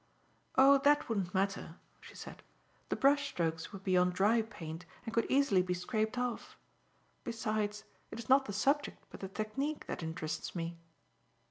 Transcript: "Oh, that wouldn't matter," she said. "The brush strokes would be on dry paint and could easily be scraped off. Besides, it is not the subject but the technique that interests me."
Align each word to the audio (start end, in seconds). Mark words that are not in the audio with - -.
"Oh, 0.55 0.79
that 0.79 1.07
wouldn't 1.07 1.35
matter," 1.35 1.75
she 1.99 2.15
said. 2.15 2.41
"The 2.89 2.95
brush 2.95 3.27
strokes 3.27 3.71
would 3.71 3.83
be 3.83 3.95
on 3.97 4.09
dry 4.09 4.41
paint 4.41 4.83
and 5.05 5.13
could 5.13 5.27
easily 5.29 5.61
be 5.61 5.75
scraped 5.75 6.17
off. 6.17 6.57
Besides, 7.23 7.83
it 8.09 8.17
is 8.17 8.27
not 8.27 8.45
the 8.45 8.51
subject 8.53 9.03
but 9.11 9.19
the 9.19 9.27
technique 9.29 9.85
that 9.85 10.01
interests 10.01 10.55
me." 10.55 10.79